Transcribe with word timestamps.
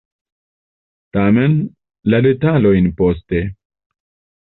Tamen, 1.17 1.61
la 2.15 2.25
detalojn 2.29 2.91
poste. 3.03 3.47